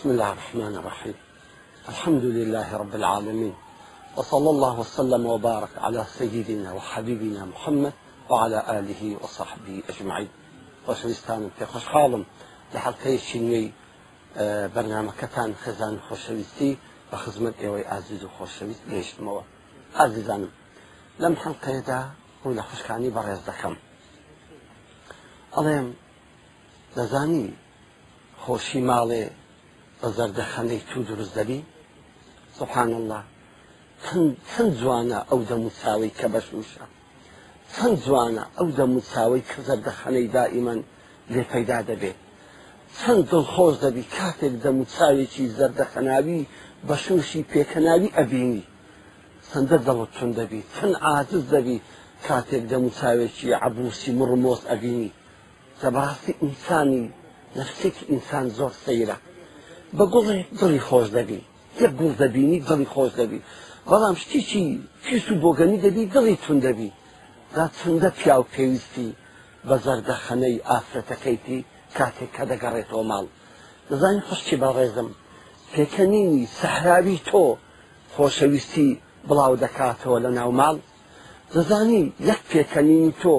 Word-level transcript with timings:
بسم 0.00 0.10
الله 0.10 0.30
الرحمن 0.32 0.76
الرحيم 0.76 1.14
الحمد 1.88 2.24
لله 2.24 2.76
رب 2.76 2.94
العالمين 2.94 3.54
وصلى 4.16 4.50
الله 4.50 4.80
وسلم 4.80 5.26
وبارك 5.26 5.68
على 5.78 6.04
سيدنا 6.18 6.72
وحبيبنا 6.72 7.44
محمد 7.44 7.92
وعلى 8.28 8.64
آله 8.78 9.16
وصحبه 9.24 9.82
أجمعين 9.88 10.28
خۆشویستانم 10.86 11.48
پێ 11.58 11.64
خۆشحاڵم 11.72 12.22
لە 12.72 12.78
حڵلقەیەکی 12.84 13.38
نوێی 13.40 13.68
اه، 14.36 14.68
بەرنمەکەتان 14.74 15.50
خێزان 15.64 15.94
خۆشەویستی 16.08 16.72
بە 17.10 17.16
خزمەت 17.22 17.56
ئێوەی 17.62 17.86
ئازیز 17.90 18.24
و 18.24 18.28
خۆشەویست 18.36 18.82
گەیشتمەوە 18.90 19.42
لم 21.22 21.34
حلقة 21.42 21.68
حڵلقەیەدا 21.72 22.00
و 22.44 22.50
لە 22.58 22.64
كاني 22.86 23.10
بريز 23.16 23.40
دەکەم 23.50 23.74
ئەڵێم 25.54 25.86
دەزانی 26.96 27.46
خوشي 28.44 28.80
مالي 28.90 29.26
بە 30.00 30.08
زەردەخەنەی 30.16 30.82
تو 30.90 30.98
دروست 31.10 31.32
دەبی 31.38 31.60
سبحان 32.58 32.90
الله 33.00 33.22
چەند 34.50 34.72
جوانە 34.80 35.18
ئەو 35.30 35.40
دەموساوی 35.50 36.12
کە 36.18 36.26
بەشوشە 36.32 36.84
چەند 37.74 37.96
جوانە 38.04 38.44
ئەو 38.58 38.68
دەموساوی 38.78 39.46
کە 39.50 39.58
زەردەخەنەی 39.68 40.26
دائیمەن 40.34 40.80
لێ 41.32 41.42
پەیدا 41.52 41.78
دەبێت 41.90 42.18
چەند 42.98 43.22
دڵخۆش 43.32 43.74
دەبی 43.84 44.04
کاتێک 44.18 44.54
دەموچاوێکی 44.64 45.46
زەردەخەناوی 45.58 46.42
بە 46.86 46.96
شوشی 47.04 47.42
پێکەناوی 47.52 48.14
ئەبینی 48.18 48.62
چەندە 49.50 49.78
دەڵت 49.86 50.10
چون 50.16 50.30
دەبی 50.38 50.62
چەند 50.74 50.94
ئازز 51.04 51.44
دەبی 51.54 51.76
کاتێک 52.28 52.62
دەموچاوێکی 52.72 53.48
عبوسی 53.64 54.10
مڕمۆس 54.18 54.62
ئەبینی 54.70 55.10
دەباستی 55.82 56.32
ئینسانی 56.42 57.02
نفسێکی 57.58 58.04
ئینسان 58.12 58.46
زۆر 58.58 58.72
سەیرە 58.84 59.16
بە 59.96 60.04
گوڵێ 60.12 60.38
دڵی 60.60 60.80
خۆش 60.88 61.08
دەبی 61.16 61.40
یەک 61.82 61.92
گوڵ 62.00 62.12
دەبینی 62.22 62.58
دڵی 62.68 62.86
خۆش 62.94 63.10
دەبی 63.20 63.40
بەڵام 63.90 64.14
شتیی 64.22 64.72
کیس 65.06 65.24
و 65.30 65.40
بۆگەنی 65.42 65.78
دەبی 65.86 66.04
دڵی 66.14 66.36
تون 66.44 66.58
دەبی 66.66 66.90
دا 67.56 67.64
چنددە 67.78 68.10
پیا 68.20 68.36
و 68.40 68.44
پێویستی 68.54 69.08
بە 69.66 69.76
زەردەخەنەی 69.84 70.62
ئافرەتەکەیتی 70.70 71.58
کاتێک 71.98 72.30
کە 72.36 72.44
دەگەڕێتەوە 72.50 73.04
ماڵ 73.10 73.26
دەزانین 73.88 74.22
خوشتی 74.28 74.60
بەڕێزم 74.62 75.08
پێکەنینی 75.72 76.44
سەحراوی 76.58 77.18
تۆ 77.28 77.44
خۆشەویستی 78.14 78.90
بڵاو 79.28 79.54
دەکاتەوە 79.64 80.18
لە 80.24 80.30
ناو 80.38 80.50
ماڵ 80.60 80.76
دەزانی 81.54 82.02
یەک 82.28 82.40
پێکەنینی 82.50 83.12
تۆ 83.22 83.34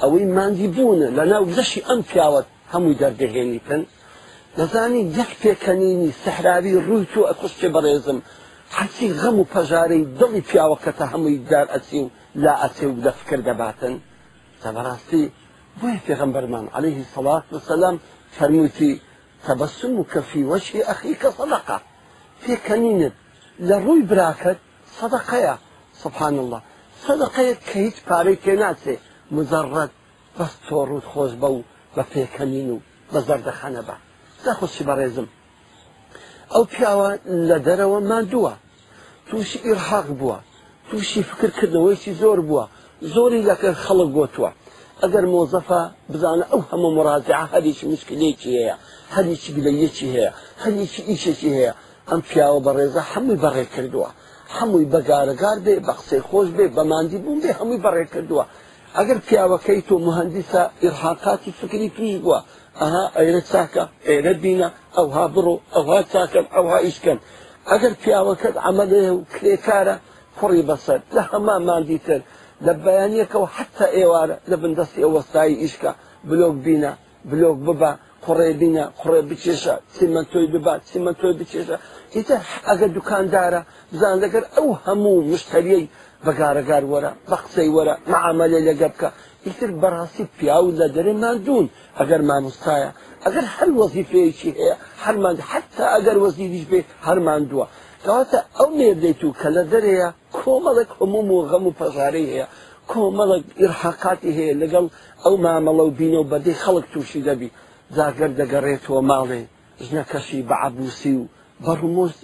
ئەوەی 0.00 0.26
مادی 0.36 0.68
بوون 0.74 1.00
لە 1.18 1.24
ناو 1.32 1.44
زەشی 1.56 1.80
ئەم 1.88 2.00
پیاوەت 2.10 2.46
هەمووی 2.72 2.98
دەردەهێنیتن 3.00 3.82
دەزانی 4.58 5.02
یەک 5.18 5.30
پێکەنینی 5.42 6.10
سەحراوی 6.22 6.80
ڕووی 6.86 7.08
تۆ 7.12 7.20
ئەکوشتێ 7.30 7.68
بەڕێزم 7.74 8.18
حەسی 8.76 9.08
غەم 9.20 9.36
و 9.40 9.48
پەژارەی 9.52 10.08
دڵی 10.18 10.42
پیاوەکەتە 10.48 11.04
هەمووی 11.12 11.38
دار 11.50 11.66
ئەچی 11.74 11.98
و 12.04 12.10
لا 12.44 12.54
ئەچێ 12.62 12.86
و 12.90 13.00
دەفکر 13.04 13.40
دەباتن 13.48 13.94
تەبڕاستی 14.62 15.24
بۆیە 15.80 16.04
پێغەمبەرمان 16.06 16.66
عليهەیهی 16.76 17.10
سەڵات 17.14 17.44
وسلام 17.54 17.96
فەرموتی 18.36 18.92
تەبەسم 19.46 19.92
و 20.00 20.06
کەفی 20.12 20.42
وەشی 20.50 20.86
ئەخیکە 20.88 21.30
سەدەقا 21.38 21.78
پێکەنینت 22.44 23.14
لە 23.68 23.76
ڕووی 23.84 24.06
براکەت 24.10 24.58
سەدەقەیە 24.96 25.54
سبحان 26.02 26.36
الله 26.42 26.60
سەدەقەیەت 27.04 27.58
کە 27.68 27.76
هیچ 27.86 27.96
پارەی 28.08 28.38
تێ 28.44 28.54
ناچێ 28.62 28.94
مزەڕەت 29.36 29.92
بەس 30.36 30.52
تۆ 30.66 30.76
ڕوود 30.88 31.06
خۆش 31.12 31.32
بە 31.40 31.48
و 31.54 31.58
بە 31.96 32.02
پێکەنین 32.12 32.68
و 32.74 32.76
بە 33.12 33.18
زەردەخەنە 33.28 33.84
بە 33.88 33.96
نەخۆشی 34.46 34.84
بەڕێزم 34.88 35.26
ئەو 36.52 36.62
پیاوە 36.72 37.08
لە 37.48 37.56
دەرەوە 37.66 37.98
مادووە 38.10 38.54
تووشی 39.28 39.58
ئیرحاق 39.66 40.08
بووە 40.18 40.38
تووشی 40.88 41.20
فکرکردنەوەیکی 41.30 42.12
زۆر 42.22 42.38
بووە 42.48 42.64
زۆری 43.14 43.46
لەکە 43.50 43.68
خەڵک 43.84 44.10
گوتووە 44.16 44.50
ئەگەر 45.02 45.24
مۆزەفا 45.32 45.82
بزانە 46.12 46.44
ئەو 46.50 46.60
هەمە 46.70 46.88
مڕازع 46.96 47.38
هەریکی 47.52 47.84
مشکلێکی 47.92 48.50
هەیە 48.58 48.76
هەریکی 49.14 49.50
گلەیەکی 49.56 50.08
هەیە 50.14 50.30
هەریکی 50.62 51.02
ئیشێکی 51.10 51.50
هەیە 51.56 51.72
ئەم 52.08 52.20
پیاوە 52.28 52.60
بەڕێزە 52.66 53.02
هەمووی 53.12 53.40
بەڕێ 53.44 53.64
کردووە 53.74 54.10
هەمووی 54.56 54.90
بەگارەگار 54.92 55.58
بێ 55.64 55.74
بە 55.86 55.92
قسەی 55.98 56.22
خۆش 56.28 56.48
بێ 56.56 56.64
بەماندی 56.76 57.18
بوون 57.24 57.38
بێ 57.42 57.50
هەمووی 57.60 57.80
بەڕێ 57.84 58.04
کردووە 58.14 58.44
ئەگەر 59.00 59.18
پیاوەکەی 59.28 59.80
تۆ 59.88 59.96
مهندسە 60.06 60.62
ئرحاقاتی 60.84 61.50
فکری 61.60 61.88
توی 61.96 62.12
گووە 62.24 62.40
ئەها 62.80 63.04
ئەیرە 63.16 63.42
چاکە 63.52 63.84
ئێرە 64.08 64.32
بینە 64.44 64.68
ئەوها 64.96 65.24
بڕۆ 65.34 65.54
ئەوها 65.74 65.98
چاکەم 66.12 66.46
ئەوها 66.54 66.78
ئیشکەن 66.86 67.18
ئەگەر 67.70 67.92
پیاوەکەت 68.02 68.56
ئەمەدە 68.64 69.02
و 69.14 69.18
کرێکارە 69.34 69.96
کوڕی 70.38 70.62
بەسەر 70.68 71.00
لە 71.16 71.22
هەمامان 71.30 71.82
دیتر 71.90 72.20
لە 72.66 72.72
بەیانیەکەەوە 72.84 73.48
حتا 73.56 73.86
ئێوارە 73.98 74.36
لە 74.50 74.56
بندستی 74.62 75.04
ئەوەستایی 75.04 75.60
ئیشکە 75.62 75.92
بلۆک 76.30 76.54
بینە 76.64 76.92
بلۆک 77.30 77.56
ببە 77.66 77.92
قڕێ 78.24 78.50
بینە 78.60 78.84
قڕێ 79.00 79.20
بچێشە 79.30 79.74
چمە 79.94 80.22
تۆی 80.30 80.46
ببات 80.54 80.80
چمە 80.90 81.12
تۆی 81.20 81.34
بچێشە 81.40 81.76
ئیتر 82.16 82.38
ئەگە 82.66 82.86
دوکاندارە 82.96 83.60
بزان 83.92 84.14
لەگەر 84.24 84.44
ئەو 84.54 84.68
هەموو 84.84 85.26
مشتریەی 85.32 85.86
بەگارەگار 86.26 86.84
وەرە 86.92 87.10
بە 87.30 87.36
قسەی 87.42 87.70
وەرە 87.76 87.94
معاملە 88.12 88.60
لەگە 88.68 88.88
بکە 88.94 89.08
ئیتر 89.46 89.70
بەڕاستی 89.82 90.24
پیاو 90.36 90.66
لە 90.80 90.86
دەرێمان 90.96 91.36
دوون 91.46 91.66
ئەگەر 91.98 92.20
مامۆستایە 92.30 92.90
ئەگەر 93.24 93.46
هەر 93.56 93.70
وەزیفەیەکی 93.80 94.50
هەیە 94.58 94.76
هەرمان 95.04 95.36
حتا 95.50 95.84
ئەگەر 95.94 96.16
وەزیریش 96.24 96.64
بێ 96.70 96.80
هەرمان 97.06 97.42
دووە 97.50 97.66
کەواتە 98.04 98.38
ئەو 98.58 98.68
نێردەیت 98.78 99.20
و 99.24 99.36
کە 99.40 99.48
لە 99.56 99.62
دەرەیە 99.72 100.08
کۆمەڵێک 100.38 100.90
هەموم 101.00 101.28
و 101.32 101.38
غەم 101.50 101.64
و 101.68 101.76
پەژارەی 101.78 102.30
هەیە 102.32 102.46
کۆمەڵک 102.90 103.44
ئرحاقاتی 103.62 104.32
هەیە 104.38 104.54
لەگەڵ 104.62 104.84
ئەو 105.24 105.34
مامەڵە 105.44 105.84
و 105.88 105.94
بینەوە 105.98 106.26
بەدەی 106.32 106.56
خەڵک 106.62 106.86
تووشی 106.92 107.24
دەبی 107.28 107.50
زاگەر 107.96 108.30
دەگەڕێتەوە 108.40 109.00
ماڵێ 109.10 109.42
ژنەکەشی 109.86 110.40
بە 110.48 110.56
عبوسی 110.66 111.14
و 111.20 111.24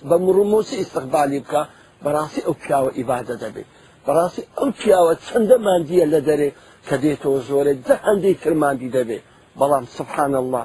بە 0.08 0.16
مڕمۆسی 0.24 0.80
ئستقبالی 0.82 1.40
بکە 1.44 1.62
بەڕاستی 2.04 2.44
ئەو 2.46 2.54
پیاوە 2.62 2.90
ئیبادە 2.98 3.36
دەبێت 3.44 3.71
بەڕاستی 4.06 4.42
ئەو 4.58 4.68
پیاوە 4.80 5.14
چەندە 5.26 5.56
مادیە 5.68 6.04
لە 6.14 6.20
دەرێ 6.28 6.50
کە 6.88 6.96
دێتەوە 7.02 7.38
زۆرە 7.48 7.72
دە 7.86 7.94
هەندێک 8.06 8.36
کرماندی 8.44 8.90
دەبێ 8.96 9.18
بەڵام 9.58 9.84
سبحان 9.96 10.32
الله 10.42 10.64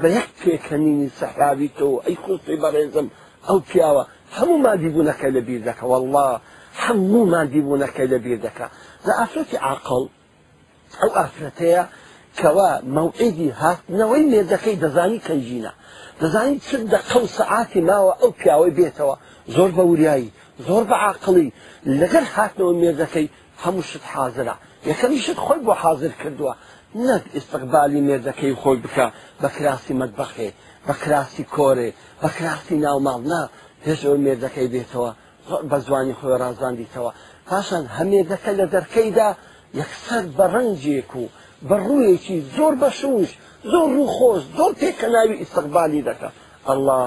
بە 0.00 0.08
یەک 0.18 0.28
پێکەنینی 0.40 1.08
سەحراویتەوە 1.18 1.98
ئەی 2.06 2.16
خۆستی 2.24 2.56
بەڕێزم 2.64 3.06
ئەو 3.48 3.58
پیاوە 3.68 4.04
هەموو 4.36 4.62
مادیبوونەکە 4.66 5.28
لە 5.36 5.40
بیر 5.46 5.60
دەکە 5.68 5.84
والله 5.92 6.28
هەموو 6.82 7.24
مادیبوونەکەی 7.34 8.08
لە 8.12 8.18
بیر 8.24 8.38
دەکە 8.46 8.66
لە 9.06 9.12
ئافرەتی 9.18 9.58
عقل 9.70 10.04
ئەو 11.00 11.10
ئافرەتەیە 11.18 11.84
کەوا 12.40 12.70
مەوعیدی 12.96 13.50
هاتنەوەی 13.60 14.24
مێردەکەی 14.32 14.76
دەزانی 14.84 15.18
کەنجینە 15.26 15.72
دەزانی 16.22 16.56
چ 16.66 16.70
دەقە 16.94 17.16
و 17.22 17.26
سەعاتی 17.38 17.80
ماوە 17.88 18.12
ئەو 18.20 18.30
پیاوەی 18.40 18.74
بێتەوە 18.78 19.14
زۆر 19.54 19.70
بە 19.76 19.82
وریایی 19.90 20.30
زۆر 20.68 20.84
بە 20.90 20.94
عقلڵی 21.08 21.48
لەگەر 22.00 22.24
هاتنەوە 22.34 22.72
مێردەکەی 22.82 23.28
هەموو 23.62 23.86
شت 23.90 24.04
حاضرە 24.12 24.54
یەکەمی 24.90 25.20
شت 25.24 25.38
خۆی 25.46 25.60
بۆ 25.66 25.74
حاضر 25.82 26.12
کردووە 26.22 26.54
نەک 27.06 27.24
ئستقبالی 27.38 28.00
مێردەکەی 28.08 28.52
خۆی 28.62 28.76
بکە 28.84 29.06
بە 29.42 29.48
کراسی 29.56 29.94
مەدبخێ 30.00 30.48
بە 30.86 30.94
کراسی 31.02 31.44
کۆرێ 31.56 31.90
بە 32.22 32.28
کراسی 32.36 32.76
ناوماڵنا 32.84 33.42
پێشەوە 33.82 34.18
مێردەکەی 34.24 34.68
بێتەوە 34.74 35.10
بە 35.70 35.76
زوانی 35.86 36.14
خۆی 36.18 36.38
ڕازاندیتەوە 36.42 37.10
پاشان 37.48 37.84
هەمێردەکە 37.98 38.50
لە 38.60 38.66
دەرکەیدا 38.74 39.30
یەکسەر 39.80 40.24
بە 40.36 40.46
ڕنجێک 40.54 41.10
و 41.20 41.24
بە 41.68 41.76
ڕوویەکی 41.86 42.36
زۆر 42.56 42.72
بەشوش 42.82 43.30
زۆر 43.72 43.86
ڕووخۆش 43.96 44.42
زۆر 44.58 44.70
تێکەناوی 44.80 45.40
ئستقبالی 45.42 46.02
دەکە 46.08 46.30
ئەله 46.68 46.98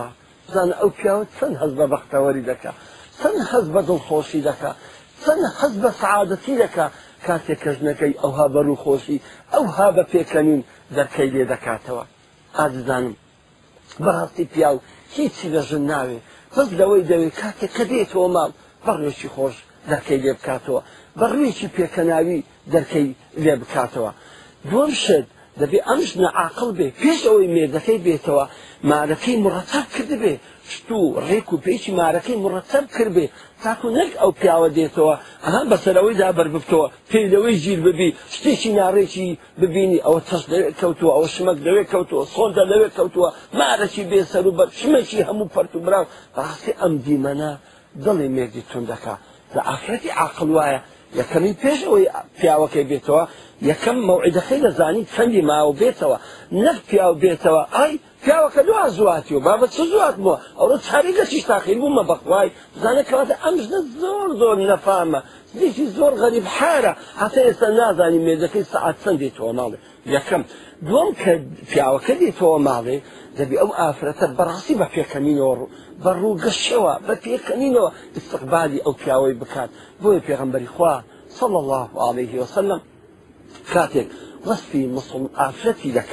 زانە 0.54 0.76
ئەو 0.80 0.90
پیاوە 0.98 1.24
چەند 1.38 1.56
هەز 1.62 1.72
بە 1.80 1.86
بەختەوەری 1.94 2.44
دەکە 2.52 2.72
چەند 3.22 3.40
حەز 3.52 3.68
بە 3.74 3.82
دڵخۆشی 3.90 4.42
دەکا 4.50 4.72
چەند 5.24 5.44
حەز 5.60 5.74
بە 5.84 5.90
سعادەتی 6.02 6.56
دەکا 6.64 6.86
کاتێک 7.28 7.60
کەژنەکەی 7.66 8.18
ئەوها 8.22 8.48
بەر 8.54 8.68
و 8.74 8.78
خۆشی 8.84 9.20
ئەوها 9.54 9.88
بە 9.96 10.04
پێکەنین 10.12 10.62
دەرکەی 10.96 11.30
لێ 11.36 11.44
دەکاتەوە 11.54 12.04
ئازدانم 12.58 13.16
بەڕاستی 14.04 14.46
پیاو 14.54 14.78
هیچی 15.16 15.48
لە 15.56 15.62
ژن 15.68 15.84
ناوێ 15.92 16.20
بەس 16.56 16.68
لەوەی 16.80 17.08
دەوێت 17.12 17.36
کاتێک 17.42 17.72
کە 17.78 17.84
دێتەوە 17.92 18.28
ماڵ 18.36 18.52
بەڕێکی 18.86 19.30
خۆش 19.36 19.56
دەرکەی 19.92 20.22
لێ 20.24 20.34
بکاتەوە 20.38 20.82
بەڕێکی 21.20 21.68
پێکەناوی 21.76 22.46
دەرکەی 22.74 23.10
لێ 23.44 23.54
بکاتەوە 23.62 24.12
دوم 24.70 24.92
شت 25.04 25.28
دەبێ 25.62 25.80
ئەمش 25.88 26.12
نەعاقل 26.24 26.70
بێ 26.78 26.88
پێش 27.02 27.20
ئەوەی 27.28 27.50
مێردەکەی 27.56 28.00
بێتەوە 28.06 28.46
مارەکەی 28.90 29.36
مڕەتەب 29.44 29.86
کردبێ 29.96 30.34
شت 30.74 30.88
و 30.92 31.06
ڕێک 31.28 31.48
و 31.54 31.58
پێچی 31.66 31.92
مارەکەی 32.00 32.38
مڕەتەب 32.44 32.86
کردبێ 32.96 33.26
تاکو 33.64 33.88
نەک 33.98 34.12
ئەو 34.22 34.32
پیاوە 34.42 34.70
دێتەوە 34.78 35.16
ئەها 35.46 35.62
بەسەرەوەی 35.72 36.18
دابەر 36.22 36.48
بکەوە 36.56 36.88
پێدەوەی 37.12 37.56
ژیر 37.64 37.80
ببی 37.88 38.10
شتێکی 38.34 38.70
ناڕێکی 38.80 39.28
ببینی 39.62 40.00
ئەوە 40.06 40.22
تەش 40.28 40.44
کەوتووە 40.80 41.12
ئەوە 41.16 41.28
شمەک 41.36 41.58
دەوێ 41.68 41.84
کەوتووە 41.92 42.24
سۆندا 42.36 42.64
لەوێ 42.72 42.90
کەوتووە 42.98 43.30
مارەکی 43.60 44.04
بێسەر 44.12 44.44
و 44.48 44.56
بەر 44.58 44.70
شمەکی 44.80 45.26
هەموو 45.30 45.52
پەرتوبراو 45.56 46.06
بەڕاستی 46.36 46.74
ئەم 46.82 46.94
دیمەە 47.06 47.52
دڵی 48.06 48.28
مێردی 48.36 48.64
تون 48.72 48.84
دەکات 48.92 49.22
لە 49.56 49.62
ئافرەتی 49.70 50.12
عقل 50.26 50.48
وایە 50.58 50.82
یەکەمی 51.20 51.54
پێش 51.64 51.80
ئەوەی 51.88 52.08
پیاوەکەی 52.38 52.86
بێتەوە 52.92 53.24
یەکەم 53.70 53.98
مەوعیدەکەی 54.08 54.60
دەزانی 54.66 55.08
چەندی 55.14 55.42
ماوە 55.50 55.74
بێتەوە 55.82 56.18
نەک 56.66 56.80
پیاو 56.90 57.14
بێتەوە 57.24 57.64
ئای 57.76 57.94
پیاوەکە 58.26 58.58
دو 58.66 58.90
زواتی 58.90 59.34
و 59.36 59.40
بابەت 59.44 59.70
چ 59.70 59.78
زوات 59.94 60.16
بووە 60.24 60.38
ئەوڕۆ 60.60 60.78
چاریگە 60.88 61.26
چیش 61.32 61.44
تاخیر 61.46 61.78
بوومە 61.82 62.04
بەخوای 62.12 62.50
بزانە 62.76 63.04
کەواتە 63.10 63.36
ئەم 63.44 63.56
ژنە 63.64 63.80
زۆر 64.02 64.30
زۆر 64.42 64.56
نەفامە 64.72 65.20
دیشی 65.60 65.86
زۆر 65.98 66.14
غەریب 66.24 66.46
حارە 66.58 66.94
هەتا 67.24 67.40
ئێستا 67.48 67.68
نازانی 67.80 68.20
مێزەکەی 68.28 68.64
سعات 68.74 68.96
چەندی 69.04 69.32
تۆماڵێ 69.38 69.78
یەکەم 70.18 70.42
دوم 70.90 71.10
کە 71.22 71.32
پیاوەکە 71.72 72.14
دی 72.22 72.32
تۆماڵێ 72.40 72.98
دەبی 73.40 73.56
ئەو 73.62 73.70
ئافرەتە 73.80 74.26
بەڕاستی 74.38 74.76
بە 74.82 74.86
پێکەنینەوە 74.96 75.56
بە 76.04 76.12
ڕووگەشەوە 76.22 76.94
بە 77.08 77.14
پێکەنینەوە 77.26 77.90
استقبالی 78.20 78.84
ئەو 78.86 78.94
پیاوەی 79.02 79.34
بکات 79.42 79.70
بۆیە 80.02 80.22
پێغمبەری 80.28 80.70
خوا 80.76 80.96
صلى 81.40 81.58
الله 81.64 81.88
عليه 82.10 82.32
وسلم 82.44 82.82
كاتب 83.74 84.08
وصفي 84.48 84.82
مصر 84.96 85.12
عفرتي 85.46 85.92
لك 85.92 86.12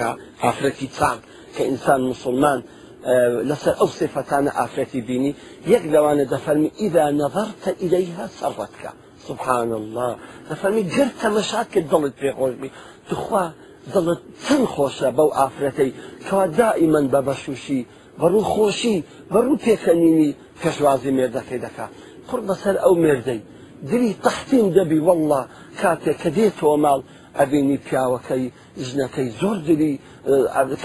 عفرتي 0.49 0.87
تام 0.99 1.19
كإنسان 1.59 2.01
مسلمان 2.03 2.63
آه، 3.05 3.29
لسر 3.43 3.81
أو 3.81 3.87
صفتان 3.87 4.49
آخرتي 4.49 5.01
ديني 5.01 5.35
يقدر 5.67 6.13
أنا 6.13 6.25
دفرمي 6.25 6.71
إذا 6.81 7.11
نظرت 7.11 7.77
إليها 7.83 8.27
سرتك 8.27 8.91
سبحان 9.29 9.73
الله 9.73 10.17
دفرمي 10.51 10.83
جرت 10.83 11.27
مشاكل 11.27 11.83
ضلت 11.91 12.15
في 12.19 12.31
غربي 12.31 12.71
تخوى 13.11 13.53
ضلت 13.95 14.21
سن 14.39 14.65
بو 15.11 15.29
آخرتي 15.29 15.93
كوا 16.31 16.47
دائما 16.47 17.01
ببشوشي 17.01 17.87
برو 18.19 18.43
خوشي 18.43 19.03
برو 19.31 19.57
تيخنيني 19.57 20.35
كشوازي 20.63 21.11
ميردك 21.11 21.55
دكا 21.55 21.89
قرب 22.33 22.55
سر 22.55 22.83
أو 22.83 22.95
ميردي 22.95 23.41
دري 23.83 24.17
تحتيم 24.25 24.71
دبي 24.71 24.99
والله 24.99 25.47
كاتي 25.83 26.15
كديتو 26.15 26.77
مال 26.77 27.03
ئەبینی 27.39 27.79
پیاوەکەی 27.89 28.45
ژنەکەی 28.87 29.29
زۆر 29.41 29.57
دلی 29.69 29.93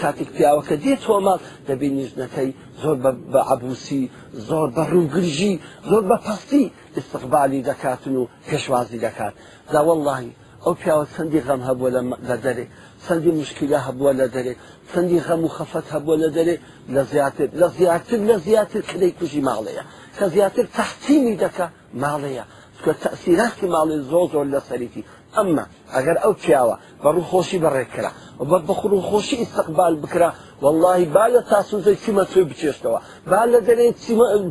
کاتێک 0.02 0.30
پیاوەکە 0.38 0.76
دێت 0.84 1.00
تۆماڵ 1.06 1.40
دەبینی 1.68 2.04
ژنەکەی 2.12 2.50
زۆر 2.82 2.96
بە 3.34 3.42
عبوسی 3.54 4.04
زۆر 4.50 4.68
بە 4.76 4.84
ڕووگرژی 4.92 5.54
زۆر 5.90 6.04
بە 6.10 6.18
پستی 6.26 6.64
استقبالی 7.00 7.62
دەکاتن 7.70 8.16
و 8.20 8.24
پێشوازی 8.50 9.00
دەکات 9.06 9.34
داوەڵی 9.74 10.28
ئەو 10.64 10.74
پیاوە 10.82 11.04
سندی 11.16 11.40
غەم 11.48 11.62
هەبووە 11.68 11.90
لە 12.30 12.36
دەرێ 12.46 12.66
سندی 13.08 13.32
مشکلە 13.42 13.80
هەبووە 13.88 14.12
لە 14.22 14.28
دەرێ 14.36 14.54
سندی 14.94 15.20
غەم 15.26 15.42
و 15.46 15.54
خەفەت 15.58 15.86
هەبووە 15.96 16.16
لە 16.24 16.30
دەرێ 16.38 16.56
لە 16.96 17.02
زیاتر 17.12 17.48
لە 17.62 17.68
زیاتر 17.78 18.20
لە 18.30 18.36
زیاتر 18.46 18.82
کلەی 18.92 19.12
کوژی 19.20 19.42
ماڵەیە 19.50 19.84
کە 20.18 20.26
زیاتر 20.36 20.66
تەحتیمی 20.78 21.36
دەکە 21.44 21.66
ماڵەیە 22.04 22.46
کە 22.86 22.92
تەسیراتی 23.06 23.68
ماڵی 23.76 23.98
زۆ 24.10 24.20
زۆر 24.34 24.46
لە 24.54 24.60
سەریتی 24.70 25.04
ئەمما 25.36 25.64
ئەگەر 25.96 26.18
ئەو 26.24 26.34
پیاوە 26.42 26.76
بە 27.04 27.10
ڕووخۆشی 27.16 27.60
بەڕێکرا 27.64 28.12
بە 28.50 28.58
بەخڕووخۆشی 28.68 29.38
ئستقبال 29.44 29.94
بکرا 30.04 30.30
واللهی 30.64 31.06
با 31.16 31.26
لە 31.34 31.42
تاسوزەی 31.52 31.98
چیمە 32.04 32.24
توێ 32.32 32.44
بچێشتەوە 32.52 33.00
با 33.32 33.42
لە 33.52 33.60
دەرێ 33.68 33.88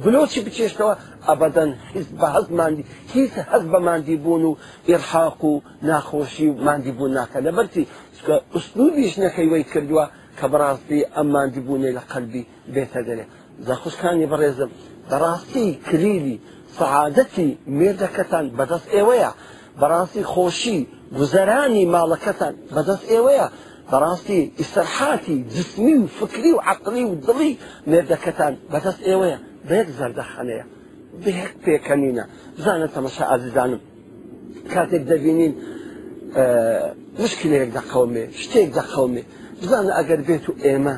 بلۆچی 0.05 0.41
بچێشتەوە 0.47 0.95
ئەبدەن 1.29 1.71
هیچ 1.95 2.09
بە 2.21 2.29
هەز 2.37 2.47
مادی 2.59 2.85
هیچ 3.15 3.33
هەز 3.51 3.63
بە 3.73 3.79
مادی 3.89 4.17
بوون 4.25 4.43
و 4.51 4.53
ئێرحاق 4.89 5.41
و 5.51 5.55
ناخۆشی 5.89 6.47
و 6.51 6.57
مادی 6.67 6.93
بوون 6.97 7.13
ناکە 7.19 7.39
لەبەری 7.47 7.85
کە 8.27 8.35
ئوسنوبیش 8.55 9.15
نەکەی 9.23 9.49
وی 9.53 9.65
کردووە 9.73 10.05
کە 10.39 10.47
بەڕاستی 10.53 11.01
ئەم 11.15 11.27
مادی 11.35 11.61
بوونێ 11.67 11.91
لە 11.99 12.03
قەلبی 12.13 12.43
بێتە 12.75 13.01
دەرێ 13.09 13.25
زەخشکانی 13.67 14.31
بەڕێزم 14.33 14.71
بەڕاستی 15.11 15.67
کلیلی 15.89 16.37
سعادەتی 16.79 17.51
مێردەکەتان 17.79 18.45
بەدەست 18.59 18.87
ئێوەیە 18.95 19.33
بەڕاستی 19.81 20.23
خۆشی 20.33 20.79
گوزەرانی 21.19 21.85
ماڵەکەتان 21.95 22.55
بەدەست 22.77 23.05
ئێوەیە 23.13 23.47
بەڕاستی 23.91 24.41
ئیسەرحاتی 24.61 25.39
جسمی 25.55 25.95
و 26.03 26.07
فکری 26.19 26.51
و 26.57 26.59
عقلی 26.71 27.05
و 27.11 27.15
دڵی 27.27 27.53
نێردەکەتان 27.91 28.55
بەدەست 28.73 29.01
ئێوەیە 29.09 29.39
بێک 29.69 29.89
زەردەخەنەیە 29.99 30.65
بێک 31.25 31.51
پێکەنینە 31.65 32.25
زانە 32.65 32.87
تەمەشا 32.95 33.25
ئازیزانم 33.31 33.81
کاتێک 34.73 35.03
دەبینین 35.11 35.55
مشکلێک 37.23 37.69
دەقومێ 37.77 38.25
شتێک 38.43 38.69
دەقومێ 38.79 39.23
بزانە 39.61 39.93
ئەگەر 39.99 40.21
بێت 40.29 40.45
و 40.51 40.53
ئێمە 40.65 40.97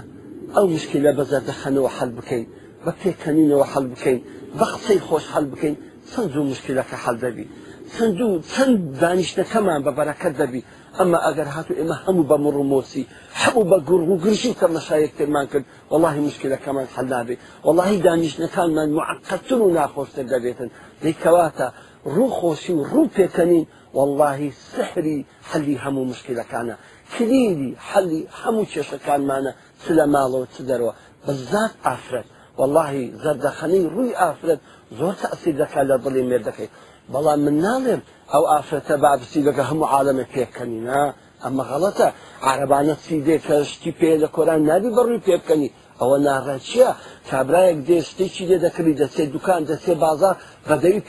ئەو 0.55 0.67
مشکلە 0.75 1.11
بە 1.19 1.25
زەردەخەنەوە 1.31 1.91
حل 1.97 2.11
بکەین 2.19 2.47
بە 2.85 2.91
پێکەنینەوە 3.03 3.67
حل 3.73 3.85
بکەین 3.93 4.19
بە 4.59 4.65
قسەی 4.73 5.01
خۆش 5.09 5.25
حل 5.35 5.45
بکەین 5.53 5.77
سنج 6.13 6.33
و 6.37 6.45
مشکلەکە 6.53 6.97
حل 7.05 7.17
دەبی 7.25 7.47
چەند 7.96 8.20
و 8.20 8.40
چەند 8.52 8.76
دانیشتەکەمان 9.02 9.81
بە 9.87 9.93
بەرەکەت 9.99 10.35
دەبی 10.43 10.62
ئەمە 10.99 11.19
ئەگەر 11.26 11.49
هاتو 11.55 11.73
ئێمە 11.79 11.96
هەموو 12.05 12.29
بە 12.31 12.37
مڕمۆسی 12.44 13.05
هەموو 13.43 13.64
بە 13.70 13.76
گوڕ 13.88 14.02
و 14.11 14.20
گرژی 14.25 14.58
تەمەشایەک 14.62 15.12
تێمان 15.19 15.46
کرد 15.52 15.64
وڵی 15.93 16.20
مشکلەکەمان 16.29 16.87
حەلابێ 16.96 17.37
وڵی 17.69 17.96
دانیشتەکانمان 18.06 18.88
معقەتتر 18.99 19.58
و 19.64 19.75
ناخۆشتر 19.79 20.25
دەبێتن 20.32 20.69
دیکەواتە 21.05 21.69
ڕووخۆشی 22.14 22.73
و 22.76 22.82
ڕوو 22.93 23.12
پێکەنین 23.17 23.64
واللهی 23.96 24.50
سحری 24.73 25.19
حەلی 25.50 25.76
هەموو 25.84 26.08
مشکلەکانە 26.12 26.75
کلیدی 27.14 27.73
حەلی 27.88 28.20
هەموو 28.41 28.69
کێشەکانمانە 28.73 29.52
چ 29.82 29.84
لە 29.99 30.05
ماڵەوە 30.14 30.46
چ 30.55 30.56
دەرەوە 30.69 30.93
بەزات 31.26 31.73
ئافرەت 31.87 32.29
واللهی 32.58 33.02
زەردەخەنەی 33.23 33.84
ڕووی 33.94 34.17
ئافرەت 34.23 34.61
زۆر 34.99 35.14
تەسی 35.23 35.52
دەکات 35.61 35.87
لە 35.91 35.96
دڵی 36.05 36.23
مێردەکەی 36.31 36.70
بەڵام 37.12 37.40
من 37.46 37.56
ناڵێم 37.64 38.00
ئەو 38.32 38.44
ئافرەتە 38.50 38.94
بابسی 39.05 39.40
لەگە 39.49 39.64
هەموو 39.70 39.90
عاالمە 39.93 40.25
پێکەنینا 40.34 41.02
ئەمە 41.44 41.62
غەڵەتە 41.70 42.06
عربانە 42.50 42.94
چی 43.05 43.16
دێ 43.26 43.37
کەشتی 43.46 43.93
پێ 44.00 44.12
لە 44.22 44.28
کۆران 44.34 44.60
نابی 44.69 44.94
بەڕووی 44.96 45.25
پێبکەنی 45.28 45.70
ئەوە 46.00 46.16
ناڕەچیە 46.26 46.90
کابراایەک 47.31 47.78
دێستێکی 47.88 48.44
لێ 48.50 48.58
دەکردی 48.66 48.99
دەچێ 49.00 49.25
دوکان 49.34 49.60
دەچێ 49.70 49.94
بازار 50.05 50.34
بەدەوی 50.69 51.00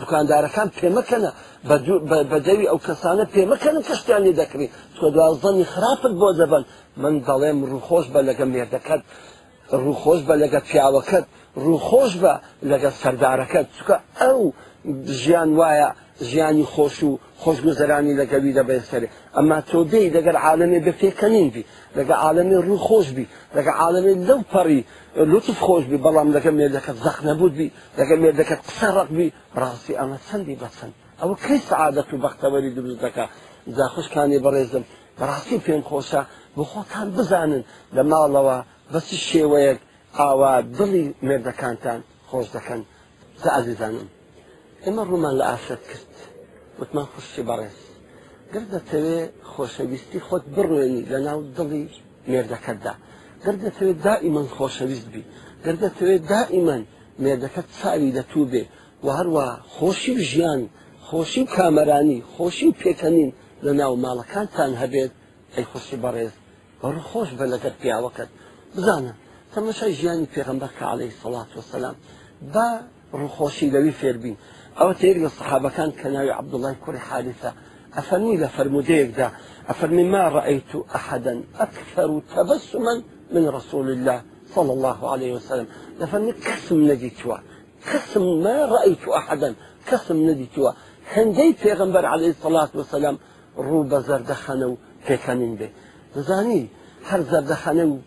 دوکاندارەکان 0.00 0.68
پێمەکەنە 0.78 1.30
بەدەوی 2.32 2.68
ئەو 2.70 2.78
کەسانە 2.86 3.24
پێمەکەن 3.34 3.76
کەشتیان 3.88 4.22
لێ 4.26 4.32
دەکری 4.40 4.68
تۆ 4.96 5.04
دوازدەنی 5.16 5.64
خراپت 5.72 6.12
بۆ 6.20 6.28
دەبن 6.40 6.64
من 7.02 7.14
دەڵێم 7.28 7.58
ڕووخۆش 7.70 8.06
بە 8.14 8.20
لەگە 8.28 8.44
مێردەکەت 8.52 9.02
ڕووخۆش 9.82 10.20
بە 10.28 10.34
لەگە 10.42 10.60
پیاوەکەت 10.68 11.24
ڕووخۆش 11.64 12.12
بە 12.22 12.32
لەگە 12.70 12.90
سەردارەکەت 13.00 13.66
چکە 13.76 13.96
ئەو 14.20 14.40
ژیان 15.20 15.50
وایە 15.60 15.88
ژیانی 16.30 16.64
خۆش 16.74 16.96
و 17.08 17.10
خۆشگوزەرانی 17.42 18.12
لەگەوی 18.20 18.52
دەبێتکەێ 18.58 19.08
ئەما 19.36 19.58
تۆ 19.70 19.80
دەی 19.92 20.08
دەگەر 20.16 20.36
عاالەمێ 20.44 20.78
بەفێکەنین 20.86 21.48
بی 21.54 21.62
لەگە 21.98 22.14
عاالەمێ 22.22 22.56
ڕوو 22.66 22.78
خۆش 22.86 23.06
بی 23.16 23.26
لەگە 23.56 23.72
عاالەمێ 23.80 24.12
لەو 24.28 24.40
پەڕی 24.52 24.80
لوتف 25.30 25.56
خۆش 25.66 25.84
بی 25.90 25.98
بەڵام 26.04 26.28
لەگە 26.36 26.50
مێردەکەت 26.58 26.96
زەخ 27.06 27.16
نەبوو 27.28 27.48
بی 27.58 27.68
لەگە 27.98 28.14
مێردەکەت 28.22 28.60
قسە 28.68 28.88
ڕق 28.96 29.08
بی 29.16 29.28
ڕاستی 29.62 29.94
ئەمە 30.00 30.18
چەندی 30.26 30.56
بەچەند 30.62 30.94
ئەوە 31.20 31.34
کەی 31.44 31.58
سعادەت 31.70 32.08
و 32.12 32.20
بەختەوەری 32.24 32.74
دروست 32.76 33.00
دەکە 33.04 33.24
زاخشکانی 33.76 34.38
بەڕێزم 34.44 34.84
بەڕاستی 35.18 35.58
پێم 35.64 35.82
خۆشە 35.90 36.22
بۆ 36.56 36.64
خۆتان 36.72 37.08
بزانن 37.16 37.62
لە 37.96 38.02
ماڵەوە 38.10 38.58
بەسی 38.92 39.16
شێوەیەک 39.28 39.78
ئاوا 40.18 40.52
دڵی 40.76 41.04
مێردەکانتان 41.26 42.00
خۆش 42.30 42.46
دەکەن 42.56 42.80
زە 43.42 43.50
عزیزانم 43.60 44.08
ئێمە 44.86 45.02
ڕوومان 45.10 45.34
لە 45.40 45.44
ئافرەت 45.50 45.84
کرد 45.90 46.06
وتمان 46.80 47.06
خوشتی 47.14 47.42
بەڕێز 47.48 47.76
گر 48.54 48.64
دەتەوێ 48.74 49.20
خۆشەویستی 49.52 50.20
خۆت 50.26 50.44
بڕوێنی 50.54 51.02
لە 51.12 51.18
ناو 51.26 51.38
دڵی 51.56 51.84
مێردەکەتدا 52.30 52.94
گر 53.44 53.54
دەتەوێت 53.64 53.98
دائیمەن 54.06 54.48
خۆشەویست 54.56 55.08
بی 55.12 55.22
گر 55.64 55.76
دەتەوێت 55.84 56.22
دائیمەن 56.32 56.82
مێردەکەت 57.24 57.68
ساوی 57.80 58.10
دەتوو 58.18 58.44
بێ 58.52 58.64
و 59.04 59.06
هەروە 59.18 59.46
خۆشی 59.76 60.12
و 60.18 60.22
ژیان 60.30 60.62
خۆشی 61.08 61.40
و 61.44 61.50
کامەرانی 61.56 62.18
خۆشی 62.34 62.66
و 62.70 62.76
پێکەنین 62.82 63.30
لە 63.64 63.72
ناو 63.80 63.92
ماڵەکانتان 64.04 64.72
هەبێت 64.82 65.12
ئەی 65.54 65.64
خوشتی 65.70 65.98
بەڕێز 66.04 66.32
بەڕ 66.80 66.96
خۆش 67.10 67.28
بە 67.38 67.46
لەگەت 67.52 67.74
پیاوەکەت 67.82 68.30
بزانە 68.76 69.12
تەمەشای 69.54 69.92
ژیانی 70.00 70.30
پێغمبەر 70.34 70.70
کە 70.78 70.84
عليهەی 70.92 71.18
سەڵات 71.20 71.50
وسلام 71.58 71.96
با 72.54 72.68
لوي 73.14 73.30
لەوی 73.70 74.36
او 74.80 74.92
تيري 74.92 75.26
الصحابة 75.26 75.68
كان 75.68 75.90
كان 75.90 76.16
عبد 76.16 76.54
الله 76.54 76.74
عبدوڵای 76.74 76.84
کوری 76.86 77.32
افرمي 77.98 78.38
ئەفەرمی 78.44 78.82
لە 78.82 79.16
ذا 79.16 79.32
افرمي 79.68 80.04
ما 80.04 80.28
رأيت 80.28 80.76
احدا 80.94 81.42
اكثر 81.58 82.20
تبسما 82.36 83.02
من 83.32 83.48
رسول 83.48 83.90
الله 83.90 84.22
صلى 84.54 84.72
الله 84.72 85.10
عليه 85.10 85.32
وسلم 85.32 85.66
افرمي 86.00 86.32
كسم 86.32 86.94
توا 87.22 87.36
كسم 87.92 88.42
ما 88.42 88.64
رأيت 88.64 89.08
أحدا 89.08 89.54
كسم 89.90 90.46
توا 90.54 90.70
هندي 91.14 91.56
پیغمبر 91.64 92.04
عليه 92.04 92.28
الصلاة 92.28 92.68
والسلام 92.74 93.18
رو 93.56 94.00
زردخانو 94.00 94.70
و 94.70 94.76
پیکنین 95.08 95.56
به 95.56 95.70
زاني 96.16 96.70
هر 97.04 97.20
زردخانه 97.20 97.84
و 97.84 97.98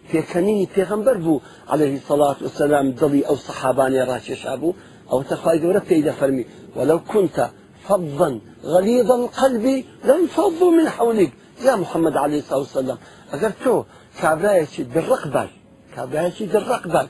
پیغمبر 0.76 1.18
بو 1.18 1.40
عليه 1.70 1.94
الصلاة 2.02 2.36
والسلام 2.42 2.92
دلی 2.92 3.26
او 3.26 3.36
صحاباني 3.36 4.04
راشي 4.04 4.36
شابو 4.36 4.74
أو 5.12 5.24
ورك 5.46 5.92
إذا 5.92 6.12
فرمي 6.12 6.46
ولو 6.76 7.00
كنت 7.00 7.50
فظا 7.88 8.40
غليظ 8.64 9.12
القلب 9.12 9.84
لانفضوا 10.06 10.72
من 10.72 10.90
حولك 10.90 11.34
يا 11.66 11.76
محمد 11.76 12.18
عليه 12.18 12.40
الصلاة 12.40 12.60
والسلام 12.60 12.98
أقرتو 13.34 13.56
تو 13.64 13.84
كابرايشي 14.22 14.84
بالرقبة 14.84 15.50
كابرايشي 15.96 16.46
بالرقبة 16.46 17.08